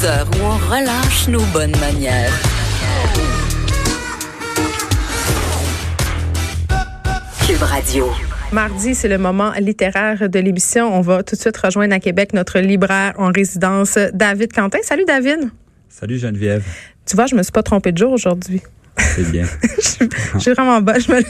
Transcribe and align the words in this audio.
Deux 0.00 0.06
heures 0.06 0.28
où 0.36 0.44
on 0.44 0.56
relâche 0.70 1.28
nos 1.28 1.44
bonnes 1.52 1.76
manières. 1.80 2.32
Cube 7.46 7.62
Radio. 7.62 8.06
Mardi, 8.52 8.94
c'est 8.94 9.08
le 9.08 9.18
moment 9.18 9.52
littéraire 9.58 10.28
de 10.28 10.38
l'émission. 10.38 10.94
On 10.94 11.00
va 11.00 11.22
tout 11.22 11.34
de 11.34 11.40
suite 11.40 11.56
rejoindre 11.56 11.94
à 11.94 12.00
Québec 12.00 12.32
notre 12.32 12.60
libraire 12.60 13.14
en 13.18 13.32
résidence, 13.32 13.98
David 14.12 14.52
Quentin. 14.52 14.78
Salut 14.82 15.04
David. 15.04 15.50
Salut 15.88 16.18
Geneviève. 16.18 16.64
Tu 17.06 17.16
vois, 17.16 17.26
je 17.26 17.34
me 17.34 17.42
suis 17.42 17.52
pas 17.52 17.62
trompé 17.62 17.92
de 17.92 17.98
jour 17.98 18.12
aujourd'hui. 18.12 18.62
C'est 18.98 19.30
bien. 19.30 19.44
je, 20.34 20.38
suis 20.38 20.52
vraiment 20.52 20.80
bas. 20.80 20.98
Je 20.98 21.12
me 21.12 21.22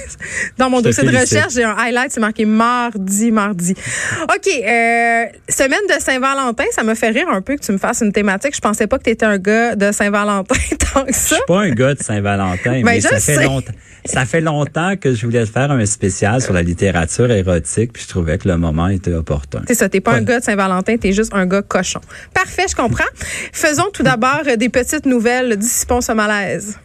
Dans 0.57 0.71
mon 0.71 0.81
dossier 0.81 1.05
de 1.05 1.17
recherche, 1.17 1.55
j'ai 1.55 1.65
un 1.65 1.77
highlight, 1.77 2.13
c'est 2.13 2.21
marqué 2.21 2.45
mardi, 2.45 3.31
mardi. 3.31 3.75
OK. 4.23 4.47
Euh, 4.47 5.25
semaine 5.49 5.81
de 5.89 6.01
Saint-Valentin, 6.01 6.65
ça 6.73 6.83
me 6.83 6.95
fait 6.95 7.11
rire 7.11 7.29
un 7.31 7.41
peu 7.41 7.57
que 7.57 7.65
tu 7.65 7.73
me 7.73 7.79
fasses 7.79 8.01
une 8.03 8.13
thématique. 8.13 8.55
Je 8.55 8.61
pensais 8.61 8.87
pas 8.87 8.99
que 8.99 9.05
tu 9.05 9.11
étais 9.11 9.27
un 9.27 9.39
gars 9.39 9.75
de 9.77 9.93
Saint-Valentin 9.93 10.55
tant 10.93 11.05
que 11.05 11.15
ça. 11.15 11.29
Je 11.31 11.35
suis 11.35 11.45
pas 11.47 11.61
un 11.61 11.71
gars 11.71 11.95
de 11.95 12.03
Saint-Valentin, 12.03 12.83
ben, 12.83 12.85
mais 12.85 13.01
ça 13.01 13.19
fait 13.19 13.45
longtemps. 13.45 13.73
Ça 14.05 14.25
fait 14.25 14.41
longtemps 14.41 14.97
que 14.97 15.15
je 15.15 15.27
voulais 15.27 15.45
faire 15.45 15.71
un 15.71 15.85
spécial 15.85 16.41
sur 16.41 16.55
la 16.55 16.63
littérature 16.63 17.31
érotique, 17.31 17.93
puis 17.93 18.03
je 18.05 18.09
trouvais 18.09 18.39
que 18.39 18.49
le 18.49 18.57
moment 18.57 18.89
était 18.89 19.13
opportun. 19.13 19.63
C'est 19.67 19.75
ça, 19.75 19.89
t'es 19.89 20.01
pas 20.01 20.13
un 20.13 20.23
gars 20.23 20.39
de 20.39 20.45
Saint-Valentin, 20.45 20.97
t'es 20.97 21.13
juste 21.13 21.35
un 21.35 21.47
gars 21.47 21.63
cochon. 21.63 22.01
Parfait, 22.33 22.67
je 22.71 22.75
comprends. 22.75 23.05
Faisons 23.53 23.91
tout 23.93 24.03
d'abord 24.03 24.43
des 24.57 24.69
petites 24.69 25.05
nouvelles, 25.05 25.57
dissipons 25.57 26.01
ce 26.01 26.13
malaise. 26.13 26.79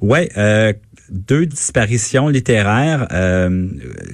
Ouais, 0.00 0.30
euh, 0.36 0.72
deux 1.10 1.46
disparitions 1.46 2.28
littéraires. 2.28 3.08
Euh, 3.12 3.66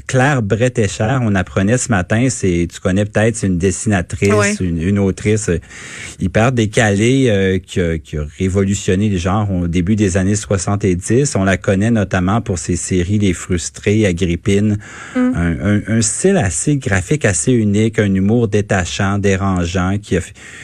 Claire 0.07 0.43
Bretécher, 0.43 1.19
on 1.21 1.35
apprenait 1.35 1.79
ce 1.79 1.91
matin, 1.91 2.29
c'est 2.31 2.67
tu 2.73 2.81
connais 2.81 3.05
peut-être, 3.05 3.37
c'est 3.37 3.47
une 3.47 3.59
dessinatrice, 3.59 4.61
une, 4.61 4.99
autrice 4.99 5.51
euh, 5.51 5.59
hyper 6.21 6.53
décalée 6.53 7.27
euh, 7.29 7.59
qui, 7.59 7.81
a, 7.81 7.99
qui, 7.99 8.17
a, 8.17 8.25
révolutionné 8.39 9.09
les 9.09 9.19
genres 9.19 9.51
au 9.53 9.69
début 9.69 9.97
des 9.97 10.17
années 10.17 10.37
70. 10.37 11.37
On 11.37 11.45
la 11.45 11.57
connaît 11.57 11.91
notamment 11.91 12.41
pour 12.41 12.59
ses 12.59 12.77
séries 12.77 13.19
Les 13.19 13.35
Frustrés, 13.35 14.07
Agrippine, 14.07 14.79
mm. 15.15 15.19
un, 15.19 15.57
un, 15.61 15.83
un, 15.89 16.03
style 16.03 16.39
assez 16.39 16.77
graphique, 16.77 17.25
assez 17.25 17.53
unique, 17.53 17.99
un 17.99 18.15
humour 18.15 18.49
détachant, 18.49 19.19
dérangeant, 19.19 19.99
qui 19.99 20.17
a 20.17 20.21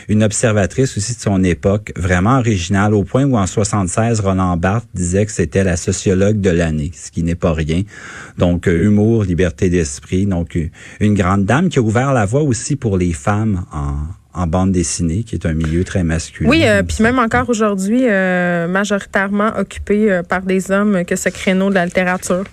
une 0.09 0.23
observatrice 0.23 0.97
aussi 0.97 1.15
de 1.15 1.21
son 1.21 1.45
époque, 1.45 1.93
vraiment 1.97 2.39
originale, 2.39 2.95
au 2.95 3.05
point 3.05 3.25
où 3.25 3.37
en 3.37 3.47
76, 3.47 4.21
Roland 4.21 4.57
Barthes 4.57 4.89
disait 4.95 5.27
que 5.27 5.33
c'était 5.33 5.65
la 5.65 5.77
de 6.31 6.51
l'année, 6.51 6.91
ce 6.95 7.11
qui 7.11 7.23
n'est 7.23 7.35
pas 7.35 7.53
rien. 7.53 7.83
Donc, 8.39 8.69
euh, 8.69 8.85
humour, 8.85 9.25
liberté 9.25 9.69
d'esprit. 9.69 10.27
Donc, 10.27 10.57
euh, 10.57 10.69
une 11.01 11.15
grande 11.15 11.45
dame 11.45 11.69
qui 11.69 11.79
a 11.79 11.83
ouvert 11.83 12.13
la 12.13 12.25
voie 12.25 12.43
aussi 12.43 12.77
pour 12.77 12.97
les 12.97 13.13
femmes 13.13 13.65
en, 13.73 13.97
en 14.41 14.47
bande 14.47 14.73
dessinée, 14.73 15.25
qui 15.25 15.35
est 15.35 15.47
un 15.47 15.55
milieu 15.55 15.85
très 15.85 16.05
masculin. 16.05 16.49
Oui, 16.49 16.63
euh, 16.65 16.83
puis 16.83 17.03
même 17.03 17.19
encore 17.19 17.49
aujourd'hui, 17.49 18.03
majoritairement 18.03 19.53
occupé 19.59 20.21
par 20.29 20.43
des 20.43 20.71
hommes 20.71 21.05
que 21.05 21.17
ce 21.17 21.29
créneau 21.29 21.71
de 21.71 21.75
la 21.75 21.87
littérature. 21.87 22.45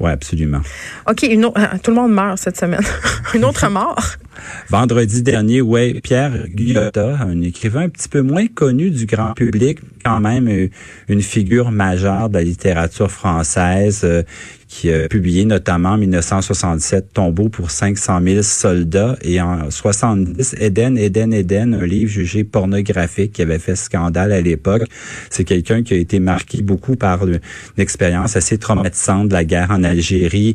Oui, 0.00 0.10
absolument. 0.10 0.60
OK, 1.08 1.22
une 1.24 1.44
autre, 1.44 1.60
tout 1.82 1.90
le 1.90 1.96
monde 1.96 2.12
meurt 2.12 2.38
cette 2.38 2.56
semaine. 2.56 2.80
une 3.34 3.44
autre 3.44 3.68
mort. 3.68 4.02
Vendredi 4.70 5.22
dernier, 5.22 5.60
ouais, 5.60 6.00
Pierre 6.02 6.48
Guyotta, 6.48 7.18
un 7.20 7.42
écrivain 7.42 7.82
un 7.82 7.88
petit 7.90 8.08
peu 8.08 8.22
moins 8.22 8.46
connu 8.46 8.90
du 8.90 9.04
grand 9.04 9.34
public, 9.34 9.80
quand 10.02 10.20
même 10.20 10.48
euh, 10.48 10.68
une 11.08 11.20
figure 11.20 11.70
majeure 11.70 12.30
de 12.30 12.34
la 12.34 12.42
littérature 12.42 13.10
française, 13.10 14.00
euh, 14.04 14.22
qui 14.70 14.92
a 14.92 15.08
publié 15.08 15.44
notamment 15.44 15.90
en 15.90 15.98
1967 15.98 17.12
Tombeau 17.12 17.48
pour 17.48 17.72
500 17.72 18.20
000 18.22 18.42
soldats 18.42 19.16
et 19.20 19.40
en 19.40 19.68
70 19.68 20.54
Eden, 20.60 20.96
Eden, 20.96 21.34
Eden, 21.34 21.74
un 21.74 21.84
livre 21.84 22.08
jugé 22.10 22.44
pornographique 22.44 23.32
qui 23.32 23.42
avait 23.42 23.58
fait 23.58 23.74
scandale 23.74 24.30
à 24.30 24.40
l'époque. 24.40 24.84
C'est 25.28 25.42
quelqu'un 25.42 25.82
qui 25.82 25.94
a 25.94 25.96
été 25.96 26.20
marqué 26.20 26.62
beaucoup 26.62 26.94
par 26.94 27.26
une 27.26 27.40
expérience 27.78 28.36
assez 28.36 28.58
traumatisante 28.58 29.28
de 29.28 29.32
la 29.32 29.44
guerre 29.44 29.72
en 29.72 29.82
Algérie 29.82 30.54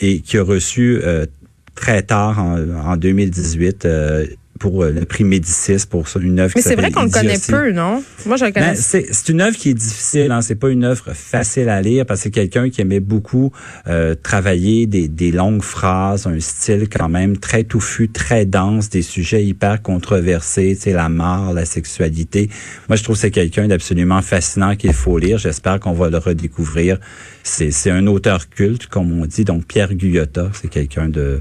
et 0.00 0.20
qui 0.20 0.38
a 0.38 0.44
reçu 0.44 1.00
euh, 1.02 1.26
très 1.74 2.02
tard 2.02 2.38
en, 2.38 2.92
en 2.92 2.96
2018 2.96 3.84
euh, 3.84 4.26
pour 4.58 4.82
euh, 4.82 4.90
le 4.90 5.04
prix 5.04 5.24
Médicis 5.24 5.86
pour 5.88 6.06
une 6.20 6.40
œuvre. 6.40 6.52
Mais 6.56 6.62
c'est 6.62 6.76
vrai 6.76 6.90
qu'on 6.90 7.04
le 7.04 7.10
connaît 7.10 7.38
peu, 7.38 7.72
non? 7.72 8.02
Moi, 8.24 8.36
je 8.36 8.44
le 8.44 8.52
connais. 8.52 8.74
Ben, 8.74 8.76
c'est 8.76 9.28
une 9.28 9.40
œuvre 9.40 9.56
qui 9.56 9.70
est 9.70 9.74
difficile. 9.74 10.30
Hein? 10.30 10.40
C'est 10.42 10.54
pas 10.54 10.70
une 10.70 10.84
œuvre 10.84 11.12
facile 11.14 11.68
à 11.68 11.80
lire 11.82 12.06
parce 12.06 12.20
que 12.20 12.24
c'est 12.24 12.30
quelqu'un 12.30 12.70
qui 12.70 12.80
aimait 12.80 13.00
beaucoup 13.00 13.52
euh, 13.88 14.14
travailler 14.14 14.86
des, 14.86 15.08
des, 15.08 15.30
longues 15.30 15.62
phrases, 15.62 16.26
un 16.26 16.40
style 16.40 16.88
quand 16.88 17.08
même 17.08 17.36
très 17.36 17.64
touffu, 17.64 18.08
très 18.08 18.46
dense, 18.46 18.88
des 18.90 19.02
sujets 19.02 19.44
hyper 19.44 19.82
controversés, 19.82 20.74
tu 20.76 20.82
sais, 20.82 20.92
la 20.92 21.08
mort, 21.08 21.52
la 21.52 21.64
sexualité. 21.64 22.50
Moi, 22.88 22.96
je 22.96 23.02
trouve 23.02 23.16
que 23.16 23.20
c'est 23.20 23.30
quelqu'un 23.30 23.68
d'absolument 23.68 24.22
fascinant 24.22 24.76
qu'il 24.76 24.92
faut 24.92 25.18
lire. 25.18 25.38
J'espère 25.38 25.80
qu'on 25.80 25.92
va 25.92 26.10
le 26.10 26.18
redécouvrir. 26.18 26.98
C'est 27.42 27.90
un 27.90 28.06
auteur 28.08 28.48
culte, 28.48 28.86
comme 28.86 29.12
on 29.12 29.24
dit. 29.24 29.44
Donc, 29.44 29.66
Pierre 29.66 29.94
Guyotta, 29.94 30.50
c'est 30.52 30.68
quelqu'un 30.68 31.08
de 31.08 31.40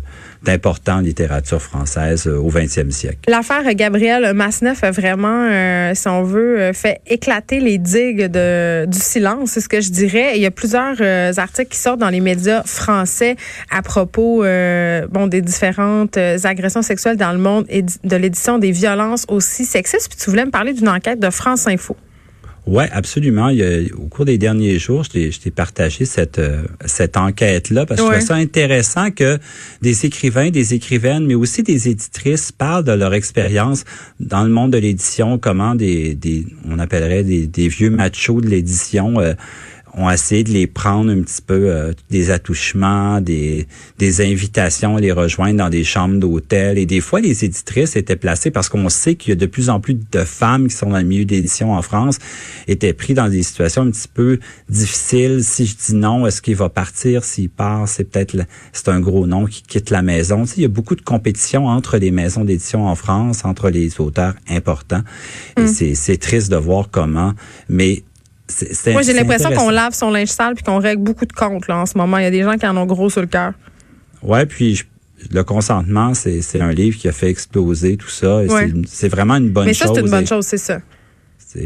littérature 1.01 1.61
française 1.61 2.28
euh, 2.28 2.38
au 2.38 2.50
20e 2.50 2.91
siècle. 2.91 3.19
L'affaire 3.28 3.73
Gabriel 3.73 4.33
Masneff 4.33 4.83
a 4.83 4.91
vraiment, 4.91 5.47
euh, 5.50 5.94
si 5.94 6.07
on 6.07 6.23
veut, 6.23 6.59
euh, 6.59 6.73
fait 6.73 7.01
éclater 7.07 7.59
les 7.59 7.78
digues 7.78 8.25
du 8.25 9.00
silence, 9.00 9.51
c'est 9.51 9.61
ce 9.61 9.69
que 9.69 9.81
je 9.81 9.89
dirais. 9.89 10.34
Il 10.35 10.41
y 10.41 10.45
a 10.45 10.51
plusieurs 10.51 11.01
articles 11.38 11.69
qui 11.69 11.78
sortent 11.78 12.00
dans 12.00 12.09
les 12.09 12.19
médias 12.19 12.63
français 12.63 13.35
à 13.72 13.81
propos 13.81 14.44
des 14.44 15.41
différentes 15.41 16.17
agressions 16.17 16.81
sexuelles 16.81 17.17
dans 17.17 17.31
le 17.31 17.39
monde 17.39 17.66
et 17.69 17.81
de 17.81 18.16
l'édition 18.16 18.57
des 18.57 18.72
violences 18.72 19.25
aussi 19.28 19.66
sexistes. 19.66 20.09
Puis 20.09 20.19
tu 20.23 20.29
voulais 20.29 20.45
me 20.45 20.51
parler 20.51 20.73
d'une 20.73 20.89
enquête 20.89 21.19
de 21.19 21.29
France 21.29 21.67
Info. 21.67 21.95
Oui, 22.67 22.83
absolument. 22.91 23.49
Il 23.49 23.91
au 23.95 24.07
cours 24.07 24.25
des 24.25 24.37
derniers 24.37 24.79
jours, 24.79 25.03
je 25.03 25.39
t'ai 25.39 25.51
partagé 25.51 26.05
cette, 26.05 26.39
euh, 26.39 26.63
cette 26.85 27.15
enquête-là 27.15 27.85
parce 27.85 28.01
que 28.01 28.07
je 28.07 28.11
trouve 28.13 28.27
ça 28.27 28.35
intéressant 28.35 29.11
que 29.11 29.37
des 29.81 30.05
écrivains, 30.05 30.49
des 30.49 30.73
écrivaines, 30.73 31.25
mais 31.25 31.35
aussi 31.35 31.61
des 31.61 31.89
éditrices 31.89 32.51
parlent 32.51 32.83
de 32.83 32.91
leur 32.91 33.13
expérience 33.13 33.83
dans 34.19 34.43
le 34.43 34.49
monde 34.49 34.71
de 34.71 34.79
l'édition, 34.79 35.37
comment 35.37 35.75
des, 35.75 36.15
des 36.15 36.45
on 36.67 36.79
appellerait 36.79 37.23
des, 37.23 37.45
des 37.45 37.67
vieux 37.67 37.91
machos 37.91 38.41
de 38.41 38.47
l'édition 38.47 39.19
euh, 39.19 39.33
ont 39.95 40.09
essayé 40.09 40.44
de 40.44 40.51
les 40.51 40.67
prendre 40.67 41.09
un 41.09 41.22
petit 41.22 41.41
peu 41.41 41.69
euh, 41.69 41.94
des 42.09 42.29
attouchements, 42.29 43.22
des, 43.22 43.66
des 43.97 44.22
invitations 44.22 44.97
à 44.97 45.00
les 45.00 45.13
rejoindre 45.13 45.57
dans 45.59 45.69
des 45.69 45.85
chambres 45.85 46.19
d'hôtel. 46.19 46.78
Et 46.78 46.85
des 46.85 47.00
fois, 47.00 47.22
les 47.22 47.45
éditrices 47.45 47.95
étaient 47.95 48.17
placées 48.17 48.51
parce 48.51 48.67
qu'on 48.67 48.89
sait 48.89 49.16
qu'il 49.16 49.29
y 49.29 49.34
a 49.34 49.35
de 49.35 49.45
plus 49.45 49.69
en 49.69 49.79
plus 49.79 49.94
de 49.94 50.25
femmes 50.25 50.67
qui 50.67 50.75
sont 50.75 50.89
dans 50.89 50.97
le 50.97 51.05
milieu 51.05 51.23
d'édition 51.23 51.73
en 51.73 51.81
France, 51.81 52.19
étaient 52.67 52.94
pris 52.94 53.13
dans 53.13 53.29
des 53.29 53.41
situations 53.41 53.84
un 53.84 53.91
petit 53.91 54.09
peu 54.13 54.39
difficiles. 54.67 55.44
Si 55.44 55.66
je 55.66 55.75
dis 55.75 55.95
non, 55.95 56.28
est-ce 56.28 56.41
qu'il 56.41 56.57
va 56.57 56.67
partir? 56.67 57.23
S'il 57.23 57.50
part, 57.50 57.88
c'est 57.88 58.03
peut-être 58.03 58.35
c'est 58.73 58.89
un 58.89 59.00
gros 59.00 59.28
nom 59.28 59.45
qui 59.45 59.61
quitte 59.61 59.91
la 59.91 60.01
maison. 60.01 60.44
Tu 60.44 60.47
sais, 60.47 60.53
il 60.57 60.63
y 60.63 60.66
a 60.66 60.69
beaucoup 60.69 60.95
de 60.95 61.01
compétition 61.01 61.67
entre 61.67 61.97
les 61.97 62.11
maisons 62.11 62.44
d'édition 62.44 62.85
en 62.88 62.95
France, 62.95 63.45
entre 63.45 63.69
les 63.69 64.01
auteurs 64.01 64.34
importants. 64.50 65.03
Et 65.58 65.61
mm. 65.61 65.96
c'est 65.96 66.17
triste 66.17 66.52
de 66.52 66.58
voir 66.58 66.90
comment. 66.91 67.34
Mais 67.69 68.03
moi, 68.91 69.01
j'ai 69.01 69.13
l'impression 69.13 69.51
qu'on 69.51 69.69
lave 69.69 69.93
son 69.93 70.11
linge 70.11 70.29
sale 70.29 70.55
puis 70.55 70.63
qu'on 70.63 70.77
règle 70.77 71.01
beaucoup 71.01 71.25
de 71.25 71.33
comptes 71.33 71.67
là, 71.67 71.77
en 71.77 71.85
ce 71.85 71.97
moment. 71.97 72.17
Il 72.17 72.23
y 72.23 72.27
a 72.27 72.31
des 72.31 72.43
gens 72.43 72.57
qui 72.57 72.67
en 72.67 72.77
ont 72.77 72.85
gros 72.85 73.09
sur 73.09 73.21
le 73.21 73.27
cœur. 73.27 73.53
Ouais, 74.21 74.45
puis 74.45 74.83
le 75.31 75.43
consentement, 75.43 76.13
c'est 76.13 76.61
un 76.61 76.71
livre 76.71 76.97
qui 76.97 77.07
a 77.07 77.11
fait 77.11 77.29
exploser 77.29 77.97
tout 77.97 78.09
ça. 78.09 78.41
C'est 78.87 79.09
vraiment 79.09 79.35
une 79.35 79.49
bonne 79.49 79.65
chose. 79.65 79.79
Mais 79.79 79.87
ça, 79.87 79.93
c'est 79.93 80.01
une 80.01 80.11
bonne 80.11 80.27
chose, 80.27 80.45
c'est 80.45 80.57
ça. 80.57 80.79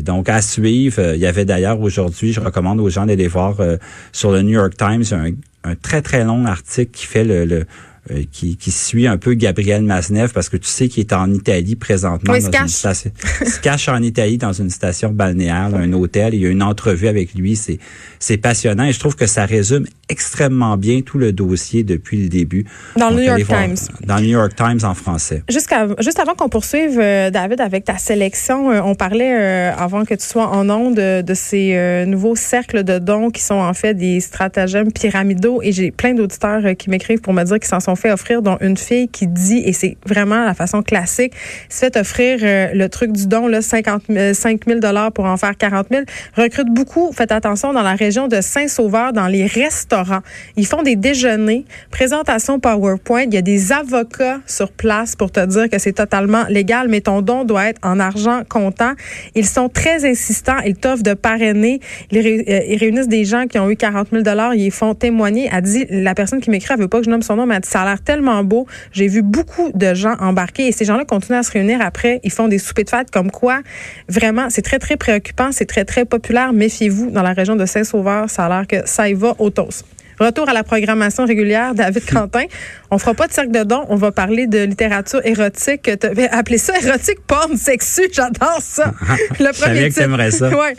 Donc, 0.01 0.29
à 0.29 0.41
suivre. 0.41 0.99
Euh, 0.99 1.15
il 1.15 1.21
y 1.21 1.25
avait 1.25 1.45
d'ailleurs 1.45 1.81
aujourd'hui, 1.81 2.31
je 2.31 2.39
recommande 2.39 2.79
aux 2.79 2.89
gens 2.89 3.07
d'aller 3.07 3.27
voir 3.27 3.59
euh, 3.59 3.77
sur 4.11 4.31
le 4.31 4.43
New 4.43 4.51
York 4.51 4.77
Times 4.77 5.03
un, 5.11 5.31
un, 5.63 5.75
très, 5.75 6.03
très 6.03 6.23
long 6.23 6.45
article 6.45 6.91
qui 6.91 7.07
fait 7.07 7.23
le, 7.23 7.45
le 7.45 7.65
euh, 8.11 8.23
qui, 8.31 8.57
qui 8.57 8.71
suit 8.71 9.07
un 9.07 9.17
peu 9.17 9.33
Gabriel 9.33 9.83
Masnev 9.83 10.31
parce 10.33 10.49
que 10.49 10.57
tu 10.57 10.67
sais 10.67 10.87
qu'il 10.87 11.01
est 11.01 11.13
en 11.13 11.31
Italie 11.31 11.75
présentement. 11.75 12.33
Oui, 12.33 12.39
il 12.39 12.45
se 12.45 12.49
dans 12.49 12.57
une 12.59 12.63
cache. 12.65 12.71
station- 12.71 13.11
se 13.45 13.59
cache 13.59 13.87
en 13.89 14.01
Italie 14.01 14.37
dans 14.37 14.53
une 14.53 14.69
station 14.69 15.11
balnéaire, 15.11 15.69
un 15.75 15.91
hôtel. 15.93 16.33
Il 16.33 16.41
y 16.41 16.45
a 16.45 16.49
une 16.49 16.63
entrevue 16.63 17.07
avec 17.07 17.33
lui. 17.33 17.55
C'est, 17.55 17.79
c'est 18.19 18.37
passionnant 18.37 18.83
et 18.85 18.93
je 18.93 18.99
trouve 18.99 19.15
que 19.15 19.25
ça 19.27 19.45
résume 19.45 19.85
extrêmement 20.09 20.75
bien 20.77 21.01
tout 21.01 21.17
le 21.17 21.31
dossier 21.31 21.83
depuis 21.83 22.23
le 22.23 22.29
début. 22.29 22.65
Dans 22.97 23.09
le 23.09 23.15
New 23.17 23.21
York 23.23 23.41
voir- 23.43 23.63
Times. 23.65 23.75
Dans 24.05 24.15
le 24.15 24.21
New 24.23 24.29
York 24.29 24.55
Times 24.55 24.79
en 24.83 24.93
français. 24.95 25.43
Jusqu'à, 25.49 25.87
juste 25.99 26.19
avant 26.19 26.33
qu'on 26.33 26.49
poursuive, 26.49 26.99
euh, 26.99 27.29
David, 27.29 27.61
avec 27.61 27.83
ta 27.85 27.97
sélection, 27.97 28.71
euh, 28.71 28.81
on 28.83 28.95
parlait 28.95 29.31
avant 29.77 30.05
que 30.05 30.15
tu 30.15 30.25
sois 30.25 30.47
en 30.47 30.69
onde 30.69 30.95
de, 30.95 31.21
de 31.21 31.33
ces 31.33 32.05
nouveaux 32.07 32.35
cercles 32.35 32.83
de 32.83 32.97
dons 32.99 33.29
qui 33.29 33.41
sont 33.41 33.55
en 33.55 33.73
fait 33.73 33.93
des 33.93 34.19
stratagèmes 34.19 34.91
pyramidaux. 34.91 35.61
Et 35.61 35.71
j'ai 35.71 35.91
plein 35.91 36.13
d'auditeurs 36.13 36.75
qui 36.77 36.89
m'écrivent 36.89 37.21
pour 37.21 37.33
me 37.33 37.43
dire 37.43 37.59
qu'ils 37.59 37.67
s'en 37.69 37.79
sont 37.79 37.88
fait 37.95 38.11
offrir, 38.11 38.41
dont 38.41 38.57
une 38.61 38.77
fille 38.77 39.07
qui 39.07 39.27
dit, 39.27 39.61
et 39.65 39.73
c'est 39.73 39.97
vraiment 40.05 40.43
la 40.45 40.53
façon 40.53 40.81
classique, 40.81 41.33
se 41.69 41.79
fait 41.79 41.97
offrir 41.97 42.39
euh, 42.41 42.69
le 42.73 42.89
truc 42.89 43.11
du 43.11 43.27
don, 43.27 43.47
là, 43.47 43.61
50 43.61 44.03
000, 44.09 44.33
5 44.33 44.61
000 44.67 44.79
pour 45.13 45.25
en 45.25 45.37
faire 45.37 45.57
40 45.57 45.87
000. 45.91 46.03
Recrute 46.35 46.69
beaucoup, 46.69 47.11
faites 47.11 47.31
attention, 47.31 47.73
dans 47.73 47.81
la 47.81 47.95
région 47.95 48.27
de 48.27 48.41
Saint-Sauveur, 48.41 49.13
dans 49.13 49.27
les 49.27 49.45
restaurants. 49.45 50.21
Ils 50.55 50.65
font 50.65 50.83
des 50.83 50.95
déjeuners, 50.95 51.65
présentation 51.91 52.59
PowerPoint. 52.59 53.23
Il 53.23 53.33
y 53.33 53.37
a 53.37 53.41
des 53.41 53.71
avocats 53.71 54.39
sur 54.45 54.71
place 54.71 55.15
pour 55.15 55.31
te 55.31 55.45
dire 55.45 55.69
que 55.69 55.77
c'est 55.77 55.93
totalement 55.93 56.45
légal, 56.49 56.87
mais 56.89 57.01
ton 57.01 57.21
don 57.21 57.43
doit 57.43 57.69
être 57.69 57.79
en 57.83 57.99
argent 57.99 58.41
comptant. 58.47 58.93
Ils 59.35 59.45
sont 59.45 59.69
très 59.69 60.09
insistants. 60.09 60.59
Ils 60.65 60.75
t'offrent 60.75 61.03
de 61.03 61.13
parrainer. 61.13 61.79
Ils, 62.11 62.19
euh, 62.19 62.77
réunissent 62.77 63.07
des 63.07 63.25
gens 63.25 63.47
qui 63.47 63.59
ont 63.59 63.69
eu 63.69 63.75
40 63.75 64.09
000 64.11 64.23
Ils 64.55 64.71
font 64.71 64.95
témoigner. 64.95 65.49
Elle 65.51 65.61
dit, 65.63 65.85
la 65.89 66.15
personne 66.15 66.39
qui 66.39 66.49
m'écrit, 66.49 66.73
elle 66.73 66.81
veut 66.81 66.87
pas 66.87 66.99
que 66.99 67.05
je 67.05 67.09
nomme 67.09 67.21
son 67.21 67.35
nom, 67.35 67.45
mais 67.45 67.55
elle 67.55 67.61
dit, 67.61 67.69
ça 67.79 67.83
a 67.83 67.85
l'air 67.85 68.01
tellement 68.01 68.43
beau. 68.43 68.67
J'ai 68.91 69.07
vu 69.07 69.21
beaucoup 69.21 69.71
de 69.73 69.93
gens 69.93 70.15
embarquer 70.19 70.67
et 70.67 70.71
ces 70.73 70.83
gens-là 70.83 71.05
continuent 71.05 71.37
à 71.37 71.43
se 71.43 71.51
réunir 71.51 71.79
après. 71.81 72.19
Ils 72.25 72.31
font 72.31 72.49
des 72.49 72.59
soupers 72.59 72.83
de 72.83 72.89
fête 72.89 73.09
comme 73.09 73.31
quoi, 73.31 73.61
vraiment, 74.09 74.49
c'est 74.49 74.61
très, 74.61 74.79
très 74.79 74.97
préoccupant. 74.97 75.53
C'est 75.53 75.65
très, 75.65 75.85
très 75.85 76.03
populaire. 76.03 76.51
Méfiez-vous. 76.51 77.09
Dans 77.11 77.23
la 77.23 77.31
région 77.31 77.55
de 77.55 77.65
Saint-Sauveur, 77.65 78.29
ça 78.29 78.47
a 78.47 78.49
l'air 78.49 78.67
que 78.67 78.85
ça 78.85 79.07
y 79.07 79.13
va 79.13 79.33
au 79.39 79.49
toast. 79.49 79.85
Retour 80.19 80.49
à 80.49 80.53
la 80.53 80.63
programmation 80.63 81.25
régulière, 81.25 81.73
David 81.73 82.05
Quentin. 82.11 82.43
On 82.91 82.97
fera 82.97 83.13
pas 83.13 83.27
de 83.27 83.33
cercle 83.33 83.51
de 83.51 83.63
dons, 83.63 83.85
on 83.87 83.95
va 83.95 84.11
parler 84.11 84.47
de 84.47 84.59
littérature 84.59 85.21
érotique. 85.25 85.89
Appelé 86.31 86.57
ça 86.57 86.77
érotique 86.83 87.21
porn 87.25 87.55
sexu, 87.55 88.09
j'adore 88.11 88.59
ça. 88.61 88.93
Le 89.39 89.47
Je 89.53 89.57
savais 89.57 89.89
que 89.89 90.31
ça. 90.31 90.49
Ouais. 90.49 90.75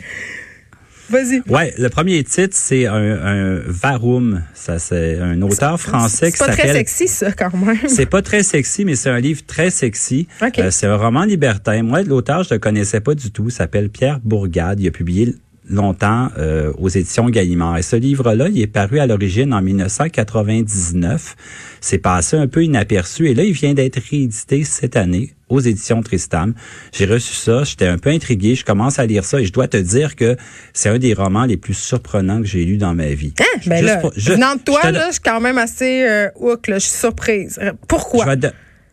Vas-y. 1.11 1.41
Ouais, 1.47 1.73
le 1.77 1.89
premier 1.89 2.23
titre, 2.23 2.55
c'est 2.57 2.87
un, 2.87 2.93
un 2.93 3.61
Varum. 3.65 4.43
Ça, 4.53 4.79
c'est 4.79 5.19
un 5.19 5.41
auteur 5.41 5.79
français 5.79 6.31
qui 6.31 6.37
C'est 6.37 6.45
pas 6.45 6.51
très 6.53 6.61
s'appelle 6.61 6.75
sexy, 6.75 7.07
ça, 7.07 7.31
quand 7.31 7.53
même. 7.57 7.77
C'est 7.87 8.05
pas 8.05 8.21
très 8.21 8.43
sexy, 8.43 8.85
mais 8.85 8.95
c'est 8.95 9.09
un 9.09 9.19
livre 9.19 9.41
très 9.45 9.69
sexy. 9.69 10.27
OK. 10.41 10.59
Euh, 10.59 10.71
c'est 10.71 10.87
un 10.87 10.95
roman 10.95 11.23
libertin. 11.23 11.83
Moi, 11.83 12.03
l'auteur, 12.03 12.43
je 12.43 12.53
le 12.53 12.59
connaissais 12.59 13.01
pas 13.01 13.13
du 13.15 13.31
tout. 13.31 13.45
Il 13.47 13.51
s'appelle 13.51 13.89
Pierre 13.89 14.19
Bourgade. 14.23 14.79
Il 14.79 14.87
a 14.87 14.91
publié 14.91 15.35
longtemps 15.69 16.29
euh, 16.37 16.73
aux 16.77 16.89
éditions 16.89 17.29
Gallimard. 17.29 17.77
Et 17.77 17.81
ce 17.81 17.95
livre-là, 17.95 18.47
il 18.49 18.59
est 18.61 18.67
paru 18.67 18.99
à 18.99 19.07
l'origine 19.07 19.53
en 19.53 19.61
1999. 19.61 21.35
C'est 21.81 21.97
passé 21.97 22.37
un 22.37 22.47
peu 22.47 22.63
inaperçu. 22.63 23.27
Et 23.29 23.33
là, 23.33 23.43
il 23.43 23.53
vient 23.53 23.73
d'être 23.73 23.99
réédité 24.09 24.63
cette 24.63 24.95
année 24.95 25.33
aux 25.49 25.59
éditions 25.59 26.01
Tristam. 26.01 26.53
J'ai 26.93 27.05
reçu 27.05 27.33
ça, 27.33 27.63
j'étais 27.63 27.87
un 27.87 27.97
peu 27.97 28.09
intrigué, 28.09 28.55
je 28.55 28.63
commence 28.63 28.99
à 28.99 29.05
lire 29.05 29.25
ça 29.25 29.41
et 29.41 29.45
je 29.45 29.51
dois 29.51 29.67
te 29.67 29.75
dire 29.77 30.15
que 30.15 30.37
c'est 30.73 30.89
un 30.89 30.97
des 30.97 31.13
romans 31.13 31.43
les 31.45 31.57
plus 31.57 31.73
surprenants 31.73 32.39
que 32.41 32.47
j'ai 32.47 32.63
lus 32.63 32.77
dans 32.77 32.93
ma 32.93 33.07
vie. 33.07 33.33
Hein? 33.39 33.59
Ben 33.67 33.77
Juste 33.79 33.85
là, 33.87 33.97
pour- 33.97 34.13
je- 34.15 34.31
venant 34.31 34.55
de 34.55 34.61
toi, 34.61 34.79
je 34.83 34.87
te- 34.89 34.93
là, 34.93 35.05
je 35.07 35.11
suis 35.13 35.21
quand 35.21 35.41
même 35.41 35.57
assez 35.57 36.03
euh, 36.07 36.29
hook, 36.39 36.67
là. 36.67 36.79
Je 36.79 36.85
suis 36.87 36.97
surprise. 36.99 37.59
Pourquoi? 37.87 38.25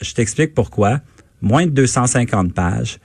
Je 0.00 0.12
t'explique 0.14 0.54
pourquoi. 0.54 1.00
Moins 1.42 1.66
de 1.66 1.70
250 1.70 2.52
pages, 2.52 2.98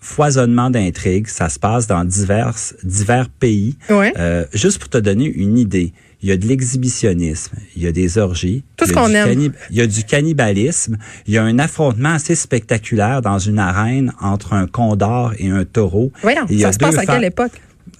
foisonnement 0.00 0.70
d'intrigues, 0.70 1.26
ça 1.26 1.48
se 1.48 1.58
passe 1.58 1.86
dans 1.86 2.04
divers, 2.04 2.54
divers 2.84 3.28
pays. 3.28 3.76
Ouais. 3.90 4.12
Euh, 4.18 4.44
juste 4.52 4.78
pour 4.78 4.88
te 4.88 4.98
donner 4.98 5.26
une 5.26 5.58
idée, 5.58 5.92
il 6.22 6.28
y 6.28 6.32
a 6.32 6.36
de 6.36 6.46
l'exhibitionnisme, 6.46 7.56
il 7.76 7.82
y 7.82 7.86
a 7.86 7.92
des 7.92 8.18
orgies, 8.18 8.64
Tout 8.76 8.84
il 8.86 8.90
y 8.90 8.94
ce 8.94 8.98
a 8.98 9.02
qu'on 9.02 9.08
du 9.08 9.14
aime. 9.14 9.52
Il 9.70 9.76
y 9.76 9.80
a 9.80 9.86
du 9.86 10.04
cannibalisme, 10.04 10.96
il 11.26 11.34
y 11.34 11.38
a 11.38 11.44
un 11.44 11.58
affrontement 11.58 12.10
assez 12.10 12.34
spectaculaire 12.34 13.22
dans 13.22 13.38
une 13.38 13.58
arène 13.58 14.12
entre 14.20 14.52
un 14.52 14.66
condor 14.66 15.32
et 15.38 15.48
un 15.48 15.64
taureau. 15.64 16.12
Voyons, 16.22 16.46
ça 16.60 16.72
se 16.72 16.78
passe 16.78 16.98
à 16.98 17.06
quelle 17.06 17.24
époque? 17.24 17.52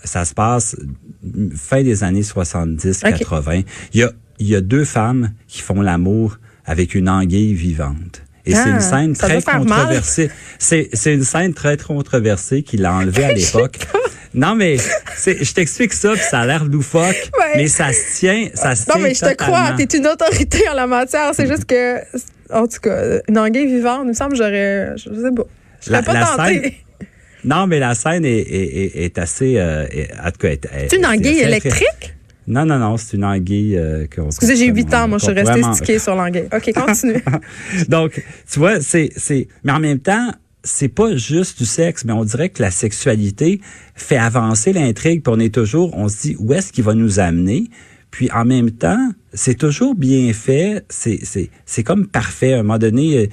ça 0.05 0.25
se 0.25 0.35
passe 0.35 0.77
fin 1.55 1.83
des 1.83 2.05
années 2.05 2.23
70, 2.23 3.03
OK. 3.05 3.19
80. 3.19 3.63
Il 3.93 4.01
y 4.01 4.03
a, 4.03 4.13
il 4.39 4.49
y 4.49 4.55
a 4.55 4.61
deux 4.61 4.85
femmes 4.85 5.33
qui 5.47 5.61
font 5.61 5.81
l'amour 5.81 6.39
avec 6.65 6.95
une 6.95 7.09
anguille 7.09 7.55
vivante. 7.55 8.23
Et 8.49 8.55
c'est 8.55 8.63
Ah, 8.65 8.69
une 8.71 8.81
scène 8.81 9.15
ça 9.15 9.27
très 9.29 9.43
controversée. 9.43 10.31
C'est, 10.59 10.89
c'est 10.93 11.15
une 11.15 11.23
scène 11.25 11.55
très 11.55 11.77
controversée 11.77 12.63
qu'il 12.63 12.85
a 12.85 12.93
enlevée 12.95 13.25
à 13.25 13.33
l'époque. 13.35 13.79
Non, 14.35 14.55
mais 14.55 14.77
je 15.27 15.53
t'explique 15.53 15.93
ça, 15.93 16.13
puis 16.13 16.23
ça 16.23 16.41
a 16.41 16.47
l'air 16.47 16.65
loufoque, 16.65 17.31
Ouais. 17.39 17.57
mais 17.57 17.67
ça 17.69 17.93
se 17.93 18.19
tient, 18.19 18.49
ça 18.55 18.75
se 18.75 18.89
Non, 18.89 18.97
tient 18.97 19.05
mais 19.05 19.15
je 19.15 19.21
te 19.21 19.35
crois, 19.35 19.73
t'es 19.77 19.97
une 19.97 20.07
autorité 20.07 20.69
en 20.71 20.75
la 20.75 20.87
matière. 20.87 21.31
C'est 21.35 21.47
juste 21.47 21.65
que, 21.65 21.97
en 22.53 22.67
tout 22.67 22.79
cas, 22.83 23.21
une 23.29 23.39
anguille 23.39 23.67
vivante, 23.67 24.01
il 24.05 24.09
me 24.09 24.13
semble 24.15 24.37
j'aurais, 24.37 24.93
je 24.97 25.05
sais 25.05 25.33
pas. 25.35 25.45
Je 25.85 25.91
La- 25.93 26.03
pas 26.03 26.13
la 26.13 26.25
tentée. 26.27 26.63
scène- 26.63 26.73
Non, 27.45 27.67
mais 27.67 27.79
la 27.79 27.95
scène 27.95 28.25
est, 28.25 28.31
est, 28.39 28.77
est, 28.97 29.05
est 29.05 29.19
assez... 29.19 29.55
Euh, 29.59 29.87
est- 29.91 30.11
en 30.23 30.31
tout 30.31 30.39
cas, 30.41 30.49
est- 30.49 30.65
est- 30.67 30.89
C'est 30.91 30.97
une 30.97 31.07
anguille 31.07 31.39
électrique? 31.41 32.15
Non, 32.49 32.65
non, 32.67 32.79
non, 32.79 32.97
c'est 32.97 33.17
une 33.17 33.25
anguille... 33.25 33.77
Euh, 33.77 34.07
qu'on- 34.15 34.27
Excusez, 34.27 34.57
j'ai 34.57 34.69
qu'on- 34.71 34.75
8 34.77 34.95
ans, 34.95 35.09
moi, 35.09 35.19
je 35.19 35.25
suis 35.25 35.33
restée 35.35 35.61
vraiment- 35.61 35.75
stickée 35.75 35.99
sur 35.99 36.15
l'anguille. 36.17 36.49
OK, 36.53 36.73
continue. 36.87 37.23
Donc, 37.89 38.23
tu 38.51 38.59
vois, 38.59 38.81
c'est, 38.81 39.11
c'est, 39.17 39.49
mais 39.65 39.73
en 39.73 39.81
même 39.81 39.99
temps, 40.01 40.33
c'est 40.65 40.89
pas 40.89 41.15
juste 41.17 41.59
du 41.59 41.65
sexe, 41.67 42.05
mais 42.05 42.13
on 42.13 42.25
dirait 42.25 42.49
que 42.49 42.63
la 42.63 42.71
sexualité 42.71 43.61
fait 43.95 44.17
avancer 44.17 44.73
l'intrigue, 44.73 45.23
puis 45.23 45.33
on 45.35 45.39
est 45.41 45.55
toujours, 45.55 45.97
on 45.97 46.09
se 46.09 46.23
dit 46.23 46.37
où 46.39 46.53
est-ce 46.53 46.73
qu'il 46.73 46.85
va 46.85 46.95
nous 46.95 47.21
amener? 47.21 47.69
Puis 48.11 48.31
en 48.33 48.45
même 48.45 48.71
temps, 48.71 49.11
c'est 49.35 49.55
toujours 49.57 49.95
bien 49.95 50.33
fait, 50.33 50.85
c'est, 50.89 51.21
c'est, 51.23 51.51
c'est 51.67 51.83
comme 51.83 52.07
parfait. 52.07 52.55
À 52.55 52.61
un 52.61 52.63
moment 52.63 52.79
donné, 52.79 53.19
euh, 53.19 53.27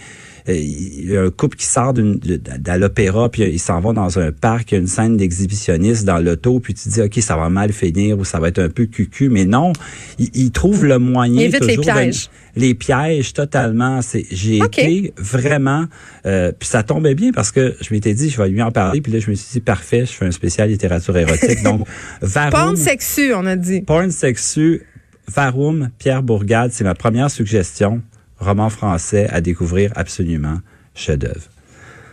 il 0.47 1.09
y 1.11 1.17
a 1.17 1.23
un 1.23 1.29
couple 1.31 1.57
qui 1.57 1.65
sort 1.65 1.93
d'une, 1.93 2.19
de, 2.19 2.35
de 2.37 2.71
l'opéra, 2.77 3.29
puis 3.29 3.43
ils 3.43 3.59
s'en 3.59 3.79
vont 3.79 3.93
dans 3.93 4.19
un 4.19 4.31
parc, 4.31 4.71
il 4.71 4.75
y 4.75 4.77
a 4.77 4.81
une 4.81 4.87
scène 4.87 5.17
d'exhibitionniste 5.17 6.05
dans 6.05 6.19
l'auto, 6.19 6.59
puis 6.59 6.73
tu 6.73 6.83
te 6.83 6.89
dis, 6.93 7.01
OK, 7.01 7.15
ça 7.21 7.35
va 7.35 7.49
mal 7.49 7.71
finir 7.73 8.19
ou 8.19 8.25
ça 8.25 8.39
va 8.39 8.49
être 8.49 8.59
un 8.59 8.69
peu 8.69 8.85
cucu, 8.85 9.29
mais 9.29 9.45
non, 9.45 9.73
ils 10.19 10.29
il 10.33 10.51
trouvent 10.51 10.85
le 10.85 10.99
moyen 10.99 11.41
évite 11.41 11.65
les 11.65 11.75
toujours 11.75 11.93
de- 11.95 11.99
pièges. 11.99 12.29
les 12.55 12.73
pièges 12.75 13.33
totalement. 13.33 14.01
C'est, 14.01 14.25
j'ai 14.31 14.61
OK. 14.61 14.77
été 14.77 15.13
vraiment, 15.17 15.85
euh, 16.25 16.51
puis 16.57 16.67
ça 16.69 16.83
tombait 16.83 17.15
bien 17.15 17.31
parce 17.31 17.51
que 17.51 17.75
je 17.81 17.93
m'étais 17.93 18.13
dit, 18.13 18.29
je 18.29 18.41
vais 18.41 18.49
lui 18.49 18.61
en 18.61 18.71
parler, 18.71 19.01
puis 19.01 19.11
là 19.11 19.19
je 19.19 19.29
me 19.29 19.35
suis 19.35 19.47
dit 19.53 19.59
parfait, 19.61 20.01
je 20.05 20.11
fais 20.11 20.25
un 20.25 20.31
spécial 20.31 20.69
littérature 20.69 21.17
érotique. 21.17 21.63
Donc, 21.63 21.87
Varum, 22.21 22.51
Porn 22.51 22.75
sexu, 22.75 23.33
on 23.33 23.45
a 23.45 23.55
dit. 23.55 23.81
porn 23.81 24.11
sexu, 24.11 24.83
Varum, 25.27 25.89
Pierre 25.97 26.21
Bourgade, 26.21 26.71
c'est 26.71 26.83
ma 26.83 26.93
première 26.93 27.31
suggestion. 27.31 28.01
Roman 28.39 28.69
français 28.69 29.27
à 29.31 29.41
découvrir 29.41 29.91
absolument, 29.95 30.59
chef-d'œuvre. 30.93 31.49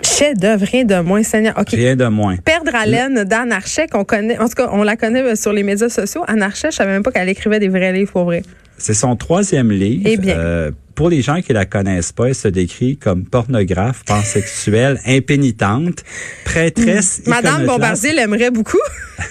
Chef-d'œuvre, 0.03 0.65
rien 0.65 0.85
de 0.85 1.01
moins, 1.01 1.23
Seigneur. 1.23 1.55
Rien 1.69 1.97
de 1.97 2.07
moins. 2.07 2.37
Perdre 2.37 2.75
haleine 2.75 3.25
d'Anne 3.25 3.53
Archet, 3.53 3.87
qu'on 3.87 4.05
connaît, 4.05 4.39
en 4.39 4.49
tout 4.49 4.55
cas, 4.55 4.69
on 4.73 4.83
la 4.83 4.97
connaît 4.97 5.23
euh, 5.23 5.37
sur 5.37 5.53
les 5.53 5.63
médias 5.63 5.89
sociaux. 5.89 6.25
Anne 6.27 6.43
Archet, 6.43 6.71
je 6.71 6.77
savais 6.77 6.91
même 6.91 7.03
pas 7.03 7.13
qu'elle 7.13 7.29
écrivait 7.29 7.61
des 7.61 7.69
vrais 7.69 7.93
livres 7.93 8.13
pour 8.13 8.25
vrai. 8.25 8.43
C'est 8.79 8.95
son 8.95 9.15
troisième 9.15 9.71
livre. 9.71 10.03
Eh 10.07 10.17
bien. 10.17 10.37
Euh, 10.37 10.71
pour 11.03 11.11
les 11.11 11.21
gens 11.21 11.43
qui 11.43 11.53
la 11.53 11.65
connaissent 11.67 12.13
pas, 12.13 12.29
elle 12.29 12.35
se 12.37 12.47
décrit 12.47 12.97
comme 12.97 13.25
pornographe, 13.25 14.05
pansexuelle, 14.05 15.01
impénitente, 15.05 16.05
prêtresse, 16.45 17.23
Madame 17.27 17.63
iconoclaste- 17.63 17.67
Bombardier 17.67 18.13
l'aimerait 18.13 18.53
beaucoup. 18.53 18.79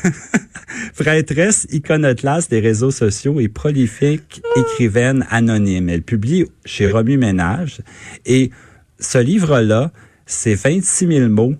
Prêtresse 0.97 1.67
iconoclaste 1.71 2.51
des 2.51 2.59
réseaux 2.59 2.91
sociaux 2.91 3.39
et 3.39 3.47
prolifique 3.47 4.41
écrivaine 4.57 5.25
anonyme. 5.29 5.87
Elle 5.87 6.01
publie 6.03 6.43
chez 6.65 6.91
Romu 6.91 7.15
Ménage. 7.15 7.79
Et 8.25 8.51
ce 8.99 9.19
livre-là, 9.19 9.93
c'est 10.25 10.55
26 10.55 11.07
000 11.07 11.29
mots 11.29 11.55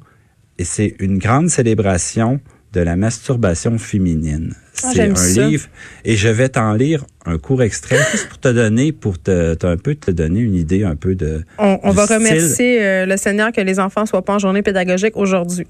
et 0.58 0.66
c'est 0.66 0.94
une 1.00 1.20
grande 1.20 1.50
célébration 1.50 2.42
de 2.74 2.82
la 2.82 2.96
masturbation 2.96 3.78
féminine. 3.78 4.56
Ah, 4.84 4.92
c'est 4.94 5.10
un 5.10 5.16
ça. 5.16 5.48
livre 5.48 5.68
et 6.06 6.16
je 6.16 6.30
vais 6.30 6.50
t'en 6.50 6.74
lire 6.74 7.06
un 7.26 7.38
court 7.38 7.62
extrait 7.62 8.00
juste 8.12 8.30
pour 8.30 8.40
te 8.40 8.48
donner, 8.48 8.92
pour 8.92 9.22
te, 9.22 9.54
te- 9.56 9.68
un 9.68 9.78
peu 9.78 9.96
te 9.96 10.10
donner 10.12 10.40
une 10.40 10.56
idée 10.56 10.84
un 10.84 10.96
peu 10.96 11.14
de. 11.16 11.44
On, 11.58 11.92
va 11.92 12.06
style. 12.06 12.16
remercier 12.18 12.84
euh, 12.84 13.06
le 13.06 13.18
Seigneur 13.18 13.52
que 13.52 13.62
les 13.62 13.80
enfants 13.80 14.06
soient 14.06 14.24
pas 14.24 14.36
en 14.36 14.40
journée 14.40 14.62
pédagogique 14.62 15.18
aujourd'hui. 15.18 15.68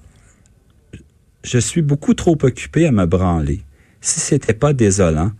Je 1.43 1.57
suis 1.57 1.81
beaucoup 1.81 2.13
trop 2.13 2.37
occupé 2.43 2.85
à 2.85 2.91
me 2.91 3.05
branler. 3.05 3.61
Si 3.99 4.19
c'était 4.19 4.53
pas 4.53 4.73
désolant, 4.73 5.31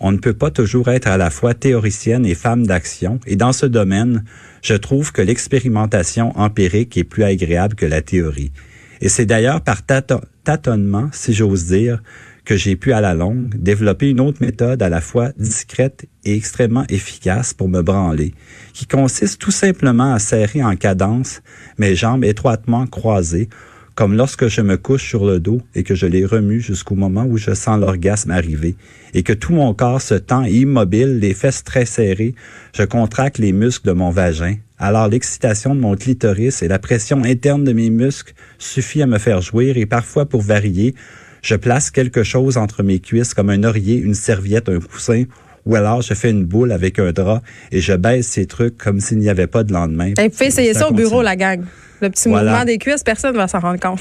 on 0.00 0.12
ne 0.12 0.18
peut 0.18 0.32
pas 0.32 0.50
toujours 0.52 0.88
être 0.88 1.08
à 1.08 1.16
la 1.16 1.30
fois 1.30 1.54
théoricienne 1.54 2.24
et 2.24 2.34
femme 2.36 2.66
d'action, 2.66 3.18
et 3.26 3.34
dans 3.34 3.52
ce 3.52 3.66
domaine, 3.66 4.24
je 4.62 4.74
trouve 4.74 5.10
que 5.12 5.20
l'expérimentation 5.22 6.36
empirique 6.38 6.96
est 6.96 7.04
plus 7.04 7.24
agréable 7.24 7.74
que 7.74 7.86
la 7.86 8.02
théorie. 8.02 8.52
Et 9.00 9.08
c'est 9.08 9.26
d'ailleurs 9.26 9.60
par 9.60 9.82
tâton- 9.82 10.20
tâtonnement, 10.48 11.10
si 11.12 11.34
j'ose 11.34 11.66
dire, 11.66 12.02
que 12.46 12.56
j'ai 12.56 12.74
pu 12.74 12.94
à 12.94 13.02
la 13.02 13.12
longue 13.12 13.54
développer 13.54 14.08
une 14.08 14.18
autre 14.18 14.38
méthode 14.40 14.82
à 14.82 14.88
la 14.88 15.02
fois 15.02 15.30
discrète 15.36 16.06
et 16.24 16.34
extrêmement 16.34 16.86
efficace 16.88 17.52
pour 17.52 17.68
me 17.68 17.82
branler, 17.82 18.32
qui 18.72 18.86
consiste 18.86 19.38
tout 19.38 19.50
simplement 19.50 20.14
à 20.14 20.18
serrer 20.18 20.64
en 20.64 20.74
cadence 20.74 21.42
mes 21.76 21.94
jambes 21.94 22.24
étroitement 22.24 22.86
croisées, 22.86 23.50
comme 23.94 24.16
lorsque 24.16 24.48
je 24.48 24.62
me 24.62 24.78
couche 24.78 25.06
sur 25.06 25.26
le 25.26 25.38
dos 25.38 25.60
et 25.74 25.82
que 25.82 25.94
je 25.94 26.06
les 26.06 26.24
remue 26.24 26.62
jusqu'au 26.62 26.94
moment 26.94 27.26
où 27.26 27.36
je 27.36 27.52
sens 27.52 27.78
l'orgasme 27.78 28.30
arriver, 28.30 28.74
et 29.12 29.22
que 29.22 29.34
tout 29.34 29.52
mon 29.52 29.74
corps 29.74 30.00
se 30.00 30.14
tend 30.14 30.44
immobile, 30.44 31.18
les 31.18 31.34
fesses 31.34 31.62
très 31.62 31.84
serrées, 31.84 32.34
je 32.74 32.84
contracte 32.84 33.36
les 33.36 33.52
muscles 33.52 33.88
de 33.88 33.92
mon 33.92 34.08
vagin, 34.08 34.54
alors 34.78 35.08
l'excitation 35.08 35.74
de 35.74 35.80
mon 35.80 35.96
clitoris 35.96 36.62
et 36.62 36.68
la 36.68 36.78
pression 36.78 37.24
interne 37.24 37.64
de 37.64 37.72
mes 37.72 37.90
muscles 37.90 38.32
suffit 38.58 39.02
à 39.02 39.06
me 39.06 39.18
faire 39.18 39.40
jouir 39.40 39.76
et 39.76 39.86
parfois 39.86 40.26
pour 40.26 40.40
varier, 40.40 40.94
je 41.42 41.54
place 41.54 41.90
quelque 41.90 42.22
chose 42.22 42.56
entre 42.56 42.82
mes 42.82 43.00
cuisses 43.00 43.34
comme 43.34 43.50
un 43.50 43.64
oreiller, 43.64 43.96
une 43.96 44.14
serviette, 44.14 44.68
un 44.68 44.80
coussin 44.80 45.24
ou 45.66 45.74
alors 45.76 46.02
je 46.02 46.14
fais 46.14 46.30
une 46.30 46.44
boule 46.44 46.72
avec 46.72 46.98
un 46.98 47.12
drap 47.12 47.42
et 47.72 47.80
je 47.80 47.92
baisse 47.92 48.28
ces 48.28 48.46
trucs 48.46 48.78
comme 48.78 49.00
s'il 49.00 49.18
n'y 49.18 49.28
avait 49.28 49.46
pas 49.46 49.64
de 49.64 49.72
lendemain. 49.72 50.12
Et 50.18 50.28
puis 50.30 50.46
essayer 50.46 50.74
ça, 50.74 50.88
au 50.88 50.92
bureau, 50.92 51.22
la 51.22 51.36
gang. 51.36 51.64
Le 52.00 52.10
petit 52.10 52.28
mouvement 52.28 52.64
des 52.64 52.78
cuisses, 52.78 53.02
personne 53.02 53.32
ne 53.32 53.38
va 53.38 53.48
s'en 53.48 53.60
rendre 53.60 53.80
compte. 53.80 54.00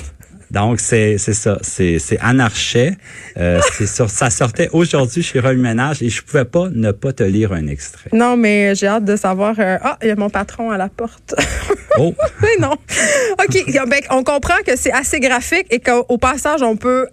Donc, 0.51 0.79
c'est 0.79 1.17
ça. 1.17 1.59
C'est 1.61 2.17
Anarchet. 2.21 2.97
Euh, 3.37 3.59
ça 3.85 4.29
sortait 4.29 4.69
aujourd'hui 4.71 5.23
chez 5.23 5.39
Revue 5.39 5.61
Ménage 5.61 6.01
et 6.01 6.09
je 6.09 6.21
pouvais 6.23 6.45
pas 6.45 6.69
ne 6.71 6.91
pas 6.91 7.13
te 7.13 7.23
lire 7.23 7.53
un 7.53 7.67
extrait. 7.67 8.09
Non, 8.13 8.37
mais 8.37 8.75
j'ai 8.75 8.87
hâte 8.87 9.05
de 9.05 9.15
savoir. 9.15 9.55
Euh, 9.59 9.77
ah, 9.81 9.97
il 10.01 10.07
y 10.07 10.11
a 10.11 10.15
mon 10.15 10.29
patron 10.29 10.71
à 10.71 10.77
la 10.77 10.89
porte. 10.89 11.35
Oh! 11.99 12.13
mais 12.41 12.57
non. 12.59 12.73
OK. 12.73 13.87
Ben, 13.87 14.01
on 14.09 14.23
comprend 14.23 14.57
que 14.65 14.75
c'est 14.75 14.91
assez 14.91 15.19
graphique 15.19 15.67
et 15.69 15.79
qu'au 15.79 16.17
passage, 16.17 16.61
on 16.61 16.75
peut, 16.75 17.07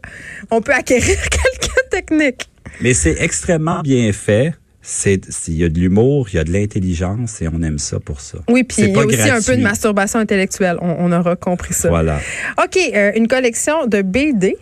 on 0.51 0.61
peut 0.61 0.73
acquérir 0.73 1.17
quelques 1.31 1.91
techniques. 1.91 2.49
Mais 2.81 2.95
c'est 2.95 3.17
extrêmement 3.21 3.81
bien 3.83 4.13
fait 4.13 4.55
c'est 4.87 5.19
il 5.49 5.55
y 5.55 5.65
a 5.65 5.71
de 5.71 5.79
l'humour, 5.81 6.29
il 6.31 6.37
y 6.37 6.39
a 6.39 6.45
de 6.45 6.53
l'intelligence 6.53 7.41
et 7.41 7.49
on 7.49 7.63
aime 7.63 7.79
ça 7.79 7.99
pour 7.99 8.21
ça. 8.21 8.39
Oui, 8.51 8.65
puis 8.65 8.83
il 8.83 8.91
y 8.91 8.95
a 8.95 9.05
aussi 9.05 9.31
un 9.31 9.41
peu 9.41 9.57
de 9.57 9.63
masturbation 9.63 10.19
intellectuelle. 10.19 10.77
On, 10.83 11.11
aura 11.11 11.37
compris 11.37 11.73
ça. 11.73 11.89
Voilà. 11.89 12.21
OK, 12.63 12.79
euh, 12.95 13.13
une 13.17 13.27
collection 13.27 13.87
de 13.87 14.03
BD. 14.03 14.57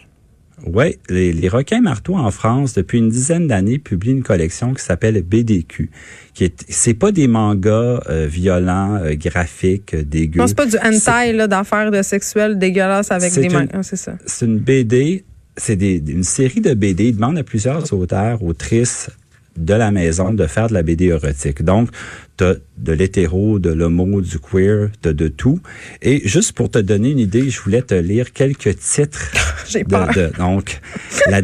Oui, 0.65 0.97
les, 1.09 1.33
les, 1.33 1.49
requins 1.49 1.81
marteaux 1.81 2.15
en 2.15 2.31
France, 2.31 2.73
depuis 2.75 2.99
une 2.99 3.09
dizaine 3.09 3.49
d'années, 3.49 3.81
publient 3.81 4.13
une 4.13 4.23
collection 4.23 4.75
qui 4.75 4.85
s'appelle 4.85 5.21
BDQ. 5.21 5.91
Qui 6.35 6.45
est, 6.45 6.65
c'est 6.69 6.95
pas 6.95 7.11
des 7.11 7.27
mangas 7.27 8.01
euh, 8.09 8.29
violents, 8.31 8.95
euh, 8.95 9.15
graphiques, 9.17 9.97
dégueux. 9.97 10.39
Non, 10.39 10.47
c'est 10.47 10.55
pas 10.55 10.67
du 10.67 10.77
hentai 10.77 11.33
là, 11.33 11.49
d'affaires 11.49 11.91
de 11.91 12.01
sexuelles 12.03 12.61
dégueulasses 12.61 13.11
avec 13.11 13.35
des 13.35 13.49
mangas, 13.49 13.83
c'est 13.83 13.97
ça. 13.97 14.15
C'est 14.25 14.47
une 14.47 14.59
BD 14.59 15.25
c'est 15.57 15.75
une 15.75 16.23
série 16.23 16.61
de 16.61 16.73
BD. 16.73 17.09
Ils 17.09 17.17
demandent 17.17 17.37
à 17.37 17.45
plusieurs 17.45 17.93
auteurs, 17.93 18.43
autrices, 18.43 19.11
de 19.57 19.75
la 19.75 19.91
maison 19.91 20.33
de 20.33 20.47
faire 20.47 20.69
de 20.69 20.75
la 20.75 20.83
BD 20.83 21.07
érotique. 21.07 21.63
Donc, 21.63 21.91
tu 22.37 22.45
as 22.45 22.55
de 22.79 22.93
l'hétéro, 22.93 23.59
de 23.59 23.71
l'homo, 23.71 24.21
du 24.21 24.39
queer, 24.39 24.89
tu 25.03 25.15
de 25.15 25.29
tout. 25.29 25.61
Et 26.01 26.27
juste 26.27 26.53
pour 26.53 26.71
te 26.71 26.79
donner 26.79 27.11
une 27.11 27.19
idée, 27.19 27.51
je 27.51 27.61
voulais 27.61 27.83
te 27.83 27.95
lire 27.95 28.33
quelques 28.33 28.79
titres. 28.79 29.31
J'ai 29.69 29.85
peur. 29.85 30.09
donc, 30.39 30.81
la, 31.29 31.41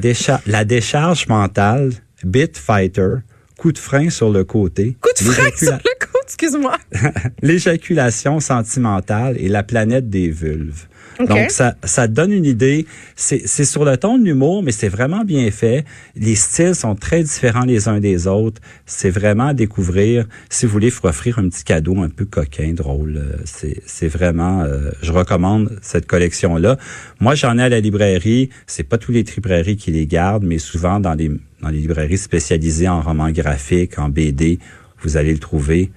la 0.47 0.65
décharge 0.65 1.29
mentale, 1.29 1.93
Bit 2.25 2.57
Fighter, 2.59 3.17
coup 3.57 3.73
de 3.73 3.79
frein 3.79 4.11
sur 4.11 4.31
le 4.31 4.45
côté. 4.45 4.97
Coup 5.01 5.11
de 5.17 5.31
frein 5.31 5.51
sur 5.57 5.73
le 5.73 5.79
côté, 5.79 6.08
excuse-moi. 6.29 6.77
L'éjaculation 7.43 8.39
sentimentale 8.39 9.37
et 9.39 9.49
la 9.49 9.63
planète 9.63 10.11
des 10.11 10.29
vulves. 10.29 10.87
Donc, 11.19 11.51
ça, 11.51 11.75
ça 11.83 12.07
donne 12.07 12.33
une 12.33 12.45
idée. 12.45 12.87
C'est 13.17 13.65
sur 13.65 13.85
le 13.85 13.97
ton 13.97 14.19
de 14.19 14.25
l'humour, 14.25 14.63
mais 14.63 14.71
c'est 14.71 14.89
vraiment 14.89 15.25
bien 15.25 15.51
fait. 15.51 15.85
Les 16.15 16.35
styles 16.35 16.75
sont 16.75 16.95
très 16.95 17.23
différents 17.23 17.65
les 17.65 17.89
uns 17.89 17.99
des 17.99 18.27
autres. 18.27 18.61
C'est 18.87 19.11
vraiment 19.11 19.49
à 19.49 19.55
découvrir. 19.55 20.27
Si 20.51 20.67
vous 20.67 20.73
voulez 20.73 20.91
vous 20.91 21.01
offrir 21.05 21.39
un 21.39 21.49
petit 21.49 21.65
cadeau 21.65 21.99
un 22.03 22.11
peu 22.11 22.25
coquin, 22.25 22.73
drôle, 22.73 23.17
euh, 23.17 23.73
c'est 23.87 24.09
vraiment... 24.09 24.63
Euh, 24.63 24.91
je 25.03 25.13
recommande 25.13 25.79
cette 25.83 26.07
collection-là. 26.07 26.77
Moi, 27.21 27.35
j'en 27.35 27.59
ai 27.59 27.63
à 27.63 27.69
la 27.69 27.81
librairie. 27.81 28.51
C'est 28.67 28.85
pas 28.85 28.99
tous 28.99 29.13
les 29.13 29.23
librairies 29.23 29.77
qui 29.77 29.91
les 29.91 30.07
gardent, 30.07 30.45
mais 30.45 30.59
souvent 30.59 31.01
dans 31.01 31.15
les, 31.15 31.31
dans 31.63 31.71
les 31.71 31.79
librairies 31.79 32.19
spécialisées 32.19 32.89
en 32.89 33.01
romans 33.01 33.31
graphiques, 33.31 33.99
en 33.99 34.09
BD, 34.09 34.59
vous 35.01 35.17
allez 35.17 35.33
le 35.33 35.39
trouver. 35.39 35.91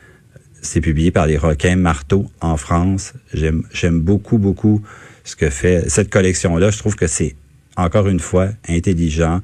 C'est 0.62 0.82
publié 0.82 1.12
par 1.12 1.28
les 1.28 1.38
Requins 1.38 1.76
Marteau 1.76 2.30
en 2.40 2.58
France. 2.58 3.14
J'aime 3.34 4.00
beaucoup, 4.00 4.38
beaucoup 4.38 4.82
ce 5.24 5.36
que 5.36 5.50
fait 5.50 5.90
cette 5.90 6.10
collection-là. 6.10 6.72
Je 6.72 6.78
trouve 6.78 6.96
que 6.96 7.08
c'est, 7.08 7.36
encore 7.78 8.08
une 8.08 8.20
fois, 8.20 8.50
intelligent, 8.68 9.42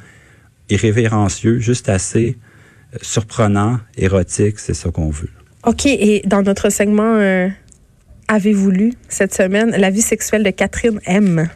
irrévérencieux, 0.70 1.60
juste 1.60 1.90
assez 1.90 2.38
euh, 2.94 2.98
surprenant, 3.02 3.80
érotique, 3.98 4.60
c'est 4.60 4.74
ça 4.74 4.92
qu'on 4.92 5.10
veut. 5.10 5.30
OK, 5.66 5.86
et 5.86 6.22
dans 6.26 6.44
notre 6.44 6.70
segment 6.70 7.16
euh, 7.16 7.50
Avez-vous 8.30 8.72
lu 8.72 8.94
cette 9.08 9.34
semaine? 9.34 9.72
La 9.72 9.90
vie 9.90 10.02
sexuelle 10.02 10.44
de 10.44 10.50
Catherine 10.50 11.00
M? 11.06 11.50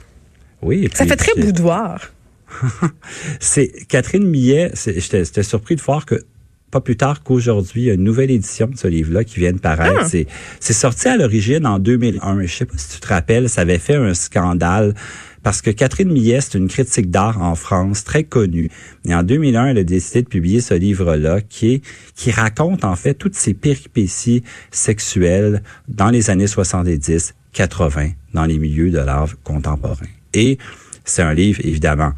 Oui. 0.61 0.89
ça 0.93 1.05
fait 1.05 1.17
très 1.17 1.39
boudoir. 1.41 2.13
c'est 3.41 3.71
Catherine 3.89 4.25
Millet, 4.25 4.71
j'étais 4.75 5.43
surpris 5.43 5.75
de 5.75 5.81
voir 5.81 6.05
que 6.05 6.23
pas 6.71 6.81
plus 6.81 6.95
tard 6.95 7.21
qu'aujourd'hui, 7.21 7.89
une 7.89 8.03
nouvelle 8.03 8.31
édition 8.31 8.67
de 8.67 8.77
ce 8.77 8.87
livre-là 8.87 9.23
qui 9.23 9.39
vient 9.39 9.51
de 9.51 9.59
paraître. 9.59 10.05
Ah. 10.05 10.17
C'est 10.59 10.73
sorti 10.73 11.07
à 11.07 11.17
l'origine 11.17 11.67
en 11.67 11.79
2001. 11.79 12.41
Je 12.45 12.55
sais 12.55 12.65
pas 12.65 12.77
si 12.77 12.95
tu 12.95 12.99
te 12.99 13.07
rappelles, 13.07 13.49
ça 13.49 13.61
avait 13.61 13.77
fait 13.77 13.95
un 13.95 14.13
scandale 14.13 14.95
parce 15.43 15.61
que 15.61 15.71
Catherine 15.71 16.11
Millet, 16.11 16.39
c'est 16.41 16.57
une 16.57 16.67
critique 16.67 17.09
d'art 17.09 17.41
en 17.41 17.55
France 17.55 18.03
très 18.03 18.23
connue. 18.23 18.69
Et 19.05 19.13
en 19.13 19.23
2001, 19.23 19.67
elle 19.67 19.77
a 19.79 19.83
décidé 19.83 20.21
de 20.21 20.27
publier 20.27 20.61
ce 20.61 20.73
livre-là 20.73 21.41
qui 21.41 21.73
est, 21.73 21.81
qui 22.15 22.31
raconte 22.31 22.85
en 22.85 22.95
fait 22.95 23.15
toutes 23.15 23.35
ces 23.35 23.53
péripéties 23.53 24.43
sexuelles 24.69 25.63
dans 25.87 26.09
les 26.09 26.29
années 26.29 26.47
70, 26.47 27.33
80, 27.53 28.11
dans 28.33 28.45
les 28.45 28.59
milieux 28.59 28.91
de 28.91 28.99
l'art 28.99 29.29
contemporain. 29.43 30.05
Et 30.33 30.57
c'est 31.03 31.23
un 31.23 31.33
livre, 31.33 31.59
évidemment, 31.63 32.11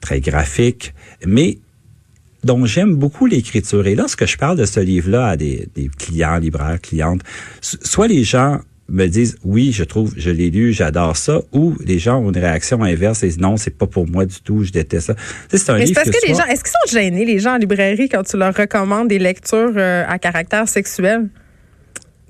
très 0.00 0.20
graphique, 0.20 0.94
mais 1.26 1.58
dont 2.44 2.64
j'aime 2.64 2.94
beaucoup 2.94 3.26
l'écriture. 3.26 3.86
Et 3.86 3.94
lorsque 3.94 4.26
je 4.26 4.36
parle 4.36 4.56
de 4.56 4.64
ce 4.64 4.80
livre-là 4.80 5.28
à 5.28 5.36
des, 5.36 5.68
des 5.74 5.90
clients, 5.98 6.38
libraires, 6.38 6.80
clientes, 6.80 7.22
soit 7.60 8.08
les 8.08 8.24
gens 8.24 8.60
me 8.90 9.06
disent 9.06 9.38
oui, 9.44 9.72
je 9.72 9.84
trouve, 9.84 10.12
je 10.16 10.30
l'ai 10.30 10.50
lu, 10.50 10.72
j'adore 10.72 11.16
ça, 11.16 11.40
ou 11.52 11.76
les 11.84 11.98
gens 11.98 12.18
ont 12.18 12.30
une 12.30 12.38
réaction 12.38 12.82
inverse 12.82 13.22
et 13.22 13.28
disent 13.28 13.38
non, 13.38 13.56
c'est 13.56 13.76
pas 13.76 13.86
pour 13.86 14.06
moi 14.08 14.26
du 14.26 14.40
tout, 14.40 14.64
je 14.64 14.72
déteste 14.72 15.06
ça. 15.06 15.14
c'est 15.48 15.70
un 15.70 15.78
livre 15.78 15.94
parce 15.94 16.10
que, 16.10 16.26
les 16.26 16.34
gens, 16.34 16.44
est-ce 16.44 16.64
qu'ils 16.64 16.72
sont 16.72 16.98
gênés 16.98 17.24
les 17.24 17.38
gens 17.38 17.54
en 17.54 17.58
librairie 17.58 18.08
quand 18.08 18.24
tu 18.24 18.36
leur 18.36 18.54
recommandes 18.54 19.08
des 19.08 19.18
lectures 19.18 19.72
euh, 19.76 20.04
à 20.06 20.18
caractère 20.18 20.68
sexuel? 20.68 21.28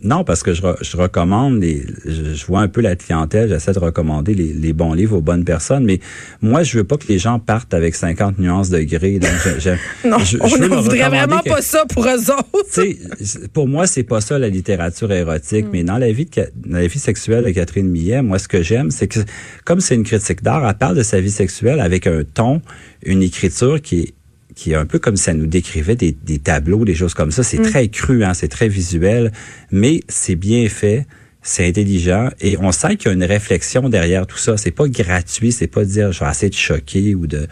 Non, 0.03 0.25
parce 0.25 0.43
que 0.43 0.55
je, 0.55 0.63
je 0.81 0.97
recommande, 0.97 1.61
les, 1.61 1.85
je, 2.07 2.47
vois 2.47 2.61
un 2.61 2.69
peu 2.69 2.81
la 2.81 2.97
clientèle, 2.97 3.51
j'essaie 3.51 3.73
de 3.73 3.79
recommander 3.79 4.35
les, 4.35 4.53
les, 4.55 4.73
bons 4.73 4.95
livres 4.95 5.19
aux 5.19 5.21
bonnes 5.21 5.45
personnes, 5.45 5.85
mais 5.85 6.01
moi, 6.41 6.63
je 6.63 6.79
veux 6.79 6.85
pas 6.85 6.97
que 6.97 7.07
les 7.09 7.19
gens 7.19 7.39
partent 7.39 7.75
avec 7.75 7.95
50 7.95 8.39
nuances 8.39 8.71
de 8.71 8.81
gris. 8.81 9.19
Donc 9.19 9.31
non, 10.07 10.17
on 10.41 10.57
ne 10.57 10.67
voudrait 10.69 11.09
vraiment 11.09 11.41
pas 11.41 11.61
ça 11.61 11.85
pour 11.93 12.07
eux 12.07 12.31
autres. 12.31 13.49
pour 13.53 13.69
moi, 13.69 13.87
c'est 13.87 14.03
pas 14.03 14.23
ça 14.23 14.39
la 14.39 14.49
littérature 14.49 15.13
érotique, 15.13 15.67
mm. 15.67 15.71
mais 15.71 15.85
dans 15.85 15.99
la 15.99 16.13
vie 16.13 16.25
de, 16.25 16.51
dans 16.57 16.79
la 16.79 16.87
vie 16.87 16.99
sexuelle 16.99 17.45
de 17.45 17.51
Catherine 17.51 17.89
Millet, 17.89 18.23
moi, 18.23 18.39
ce 18.39 18.49
que 18.49 18.63
j'aime, 18.63 18.91
c'est 18.91 19.09
que 19.09 19.21
comme 19.67 19.81
c'est 19.81 19.97
une 19.97 20.05
critique 20.05 20.43
d'art, 20.43 20.67
elle 20.67 20.75
parle 20.79 20.97
de 20.97 21.03
sa 21.03 21.21
vie 21.21 21.31
sexuelle 21.31 21.81
avec 21.81 22.07
un 22.07 22.23
ton, 22.25 22.63
une 23.05 23.23
écriture 23.23 23.83
qui 23.83 24.01
est 24.01 24.15
qui 24.61 24.73
est 24.73 24.75
un 24.75 24.85
peu 24.85 24.99
comme 24.99 25.17
ça 25.17 25.33
nous 25.33 25.47
décrivait 25.47 25.97
des, 25.97 26.13
des 26.13 26.39
tableaux, 26.39 26.85
des 26.85 26.95
choses 26.95 27.15
comme 27.15 27.31
ça. 27.31 27.43
C'est 27.43 27.61
mm. 27.61 27.71
très 27.71 27.89
cru, 27.89 28.25
hein, 28.25 28.35
c'est 28.35 28.49
très 28.49 28.69
visuel, 28.69 29.33
mais 29.71 30.03
c'est 30.07 30.35
bien 30.35 30.69
fait, 30.69 31.07
c'est 31.41 31.67
intelligent 31.67 32.29
et 32.43 32.59
on 32.59 32.71
sent 32.71 32.97
qu'il 32.97 33.07
y 33.07 33.09
a 33.09 33.15
une 33.15 33.25
réflexion 33.25 33.89
derrière 33.89 34.27
tout 34.27 34.37
ça. 34.37 34.59
C'est 34.59 34.71
pas 34.71 34.87
gratuit, 34.87 35.51
c'est 35.51 35.67
pas 35.67 35.87
dire 35.87 36.13
je 36.13 36.23
vais 36.23 36.31
essayer 36.31 36.51
de 36.51 36.55
choquer 36.55 37.15
ou 37.15 37.27
de, 37.27 37.47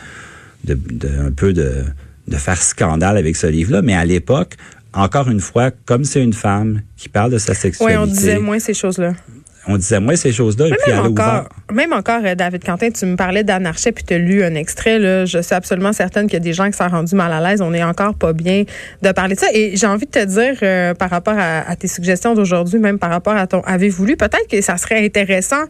de, 0.65 0.75
de 0.75 1.09
un 1.09 1.31
peu 1.31 1.55
de, 1.55 1.83
de 2.27 2.37
faire 2.37 2.61
scandale 2.61 3.17
avec 3.17 3.37
ce 3.37 3.47
livre-là, 3.47 3.81
mais 3.81 3.95
à 3.95 4.05
l'époque, 4.05 4.57
encore 4.93 5.31
une 5.31 5.41
fois, 5.41 5.71
comme 5.71 6.05
c'est 6.05 6.23
une 6.23 6.35
femme 6.35 6.83
qui 6.99 7.09
parle 7.09 7.33
de 7.33 7.39
sa 7.39 7.55
sexualité. 7.55 7.97
Oui, 7.97 8.03
on 8.03 8.07
disait 8.07 8.39
moins 8.39 8.59
ces 8.59 8.75
choses-là 8.75 9.15
on 9.69 9.77
disait 9.77 10.01
moi 10.01 10.17
ces 10.17 10.33
choses-là. 10.33 10.67
puis 10.83 10.93
même, 10.93 11.07
encore, 11.07 11.49
même 11.73 11.93
encore, 11.93 12.21
euh, 12.25 12.35
David 12.35 12.65
Quentin, 12.65 12.91
tu 12.91 13.05
me 13.07 13.17
parlais 13.17 13.45
d'anarchie 13.45 13.93
puis 13.93 14.03
tu 14.03 14.15
as 14.15 14.19
lu 14.19 14.43
un 14.43 14.55
extrait. 14.55 14.99
Là, 14.99 15.27
je 15.27 15.41
suis 15.41 15.55
absolument 15.55 15.93
certaine 15.93 16.27
qu'il 16.27 16.35
y 16.35 16.37
a 16.37 16.41
des 16.41 16.55
gens 16.55 16.71
qui 16.71 16.77
sont 16.77 16.89
rendus 16.89 17.15
mal 17.15 17.33
à 17.33 17.41
l'aise. 17.41 17.61
On 17.61 17.71
n'est 17.71 17.85
encore 17.85 18.15
pas 18.15 18.33
bien 18.33 18.65
de 19.03 19.13
parler 19.13 19.35
de 19.35 19.41
ça. 19.41 19.49
Et 19.53 19.77
j'ai 19.77 19.87
envie 19.87 20.07
de 20.07 20.11
te 20.11 20.25
dire, 20.25 20.59
euh, 20.63 20.95
par 20.95 21.11
rapport 21.11 21.37
à, 21.37 21.69
à 21.69 21.77
tes 21.77 21.89
suggestions 21.89 22.35
d'aujourd'hui, 22.35 22.79
même 22.79 22.99
par 22.99 23.11
rapport 23.11 23.37
à 23.37 23.47
ton 23.47 23.61
avez-vous 23.61 24.07
lu, 24.07 24.17
peut-être 24.17 24.49
que 24.51 24.61
ça 24.63 24.79
serait 24.79 25.05
intéressant 25.05 25.65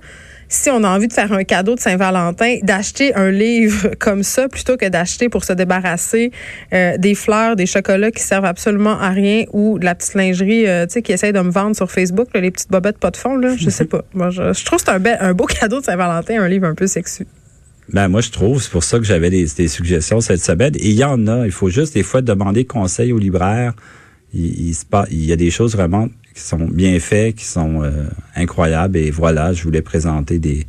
si 0.48 0.70
on 0.70 0.82
a 0.84 0.88
envie 0.88 1.08
de 1.08 1.12
faire 1.12 1.32
un 1.32 1.44
cadeau 1.44 1.74
de 1.74 1.80
Saint-Valentin, 1.80 2.58
d'acheter 2.62 3.14
un 3.14 3.30
livre 3.30 3.90
comme 3.98 4.22
ça 4.22 4.48
plutôt 4.48 4.76
que 4.76 4.88
d'acheter 4.88 5.28
pour 5.28 5.44
se 5.44 5.52
débarrasser 5.52 6.32
euh, 6.72 6.96
des 6.96 7.14
fleurs, 7.14 7.56
des 7.56 7.66
chocolats 7.66 8.10
qui 8.10 8.22
servent 8.22 8.46
absolument 8.46 8.98
à 8.98 9.10
rien 9.10 9.44
ou 9.52 9.78
de 9.78 9.84
la 9.84 9.94
petite 9.94 10.14
lingerie, 10.14 10.66
euh, 10.66 10.86
tu 10.86 10.94
sais, 10.94 11.02
qui 11.02 11.12
essaye 11.12 11.32
de 11.32 11.40
me 11.40 11.50
vendre 11.50 11.76
sur 11.76 11.90
Facebook, 11.90 12.28
les 12.34 12.50
petites 12.50 12.70
bobettes 12.70 12.98
pas 12.98 13.10
de 13.10 13.16
fond, 13.16 13.36
là, 13.36 13.54
je 13.56 13.70
sais 13.70 13.84
pas. 13.84 14.02
Moi, 14.14 14.30
je, 14.30 14.64
trouve 14.64 14.78
que 14.78 14.84
c'est 14.86 15.20
un, 15.20 15.28
un 15.28 15.34
beau 15.34 15.44
cadeau 15.60 15.80
de 15.80 15.84
Saint-Valentin, 15.84 16.42
un 16.42 16.48
livre 16.48 16.66
un 16.66 16.74
peu 16.74 16.86
sexu. 16.86 17.26
Ben 17.90 18.08
moi 18.08 18.20
je 18.20 18.30
trouve, 18.30 18.62
c'est 18.62 18.70
pour 18.70 18.84
ça 18.84 18.98
que 18.98 19.04
j'avais 19.04 19.30
des, 19.30 19.46
des, 19.56 19.66
suggestions 19.66 20.20
cette 20.20 20.42
semaine. 20.42 20.74
Et 20.76 20.90
il 20.90 20.96
y 20.96 21.04
en 21.04 21.26
a. 21.26 21.46
Il 21.46 21.52
faut 21.52 21.70
juste 21.70 21.94
des 21.94 22.02
fois 22.02 22.20
demander 22.20 22.66
conseil 22.66 23.14
aux 23.14 23.18
libraires. 23.18 23.72
Il, 24.34 24.70
il, 24.70 24.74
il 25.10 25.24
y 25.24 25.32
a 25.32 25.36
des 25.36 25.50
choses 25.50 25.74
vraiment 25.74 26.08
qui 26.34 26.42
sont 26.42 26.58
bien 26.58 26.98
faites, 27.00 27.34
qui 27.36 27.44
sont 27.44 27.82
euh, 27.82 28.04
incroyables. 28.36 28.96
Et 28.96 29.10
voilà, 29.10 29.52
je 29.52 29.62
voulais 29.62 29.82
présenter 29.82 30.38
des, 30.38 30.66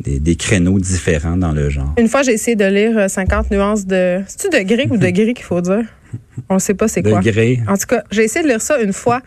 des, 0.00 0.18
des, 0.18 0.36
créneaux 0.36 0.78
différents 0.78 1.36
dans 1.36 1.52
le 1.52 1.70
genre. 1.70 1.94
Une 1.98 2.08
fois, 2.08 2.22
j'ai 2.22 2.32
essayé 2.32 2.56
de 2.56 2.64
lire 2.64 3.08
50 3.08 3.50
nuances 3.50 3.86
de... 3.86 4.20
C'est-tu 4.26 4.56
de 4.56 4.62
gris 4.62 4.88
ou 4.90 4.96
de 4.96 5.08
gris 5.10 5.34
qu'il 5.34 5.44
faut 5.44 5.60
dire? 5.60 5.84
On 6.48 6.54
ne 6.54 6.58
sait 6.58 6.74
pas 6.74 6.88
c'est 6.88 7.02
quoi. 7.02 7.20
Degré. 7.20 7.60
En 7.68 7.76
tout 7.76 7.86
cas, 7.86 8.02
j'ai 8.10 8.24
essayé 8.24 8.42
de 8.42 8.48
lire 8.48 8.60
ça 8.60 8.80
une 8.80 8.92
fois 8.92 9.20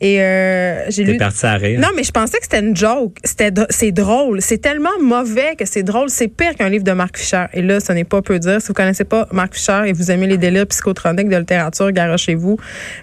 et 0.00 0.22
euh, 0.22 0.84
j'ai 0.90 1.04
lu. 1.04 1.16
parti 1.16 1.44
à 1.44 1.54
rire. 1.54 1.80
Non, 1.80 1.88
mais 1.96 2.04
je 2.04 2.12
pensais 2.12 2.38
que 2.38 2.44
c'était 2.44 2.60
une 2.60 2.76
joke. 2.76 3.16
C'était 3.24 3.52
c'est 3.70 3.92
drôle. 3.92 4.40
C'est 4.40 4.58
tellement 4.58 4.96
mauvais 5.00 5.56
que 5.56 5.64
c'est 5.64 5.82
drôle. 5.82 6.10
C'est 6.10 6.28
pire 6.28 6.54
qu'un 6.54 6.68
livre 6.68 6.84
de 6.84 6.92
Marc 6.92 7.18
Fischer. 7.18 7.46
Et 7.54 7.62
là, 7.62 7.80
ce 7.80 7.92
n'est 7.92 8.04
pas 8.04 8.22
peu 8.22 8.38
dire. 8.38 8.60
Si 8.60 8.68
vous 8.68 8.74
connaissez 8.74 9.04
pas 9.04 9.26
Marc 9.32 9.54
Fischer 9.54 9.82
et 9.86 9.92
vous 9.92 10.10
aimez 10.10 10.26
les 10.26 10.38
délires 10.38 10.66
psychotroniques 10.66 11.28
de 11.28 11.36
littérature, 11.36 11.90
chez 12.16 12.34
vous. 12.34 12.56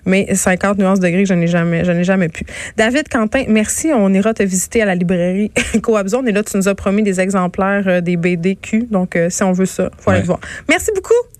Mais 0.05 0.33
50 0.33 0.77
nuances 0.77 0.99
de 0.99 1.09
gris, 1.09 1.25
je 1.25 1.33
n'ai 1.33 1.47
jamais, 1.47 1.83
je 1.83 1.91
n'ai 1.91 2.03
jamais 2.03 2.29
pu. 2.29 2.45
David 2.77 3.09
Quentin, 3.09 3.43
merci. 3.47 3.91
On 3.93 4.13
ira 4.13 4.33
te 4.33 4.43
visiter 4.43 4.81
à 4.81 4.85
la 4.85 4.95
librairie 4.95 5.51
Coabzone. 5.81 6.27
Et 6.27 6.31
là, 6.31 6.43
tu 6.43 6.57
nous 6.57 6.67
as 6.67 6.75
promis 6.75 7.03
des 7.03 7.19
exemplaires 7.19 7.83
euh, 7.87 8.01
des 8.01 8.17
BDQ. 8.17 8.87
Donc, 8.91 9.15
euh, 9.15 9.29
si 9.29 9.43
on 9.43 9.51
veut 9.51 9.65
ça, 9.65 9.89
faut 9.97 10.11
aller 10.11 10.21
le 10.21 10.25
voir. 10.25 10.39
Merci 10.69 10.91
beaucoup. 10.95 11.34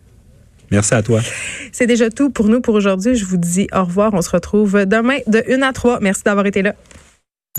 Merci 0.76 0.94
à 0.94 1.02
toi. 1.02 1.22
C'est 1.72 1.88
déjà 1.88 2.10
tout 2.10 2.30
pour 2.30 2.50
nous 2.50 2.60
pour 2.60 2.74
aujourd'hui. 2.74 3.16
Je 3.16 3.24
vous 3.24 3.38
dis 3.38 3.70
au 3.74 3.86
revoir. 3.86 4.14
On 4.14 4.22
se 4.22 4.30
retrouve 4.30 4.86
demain 4.86 5.20
de 5.26 5.42
1 5.50 5.62
à 5.62 5.72
3. 5.72 6.00
Merci 6.02 6.24
d'avoir 6.26 6.46
été 6.46 6.62
là. 6.62 6.76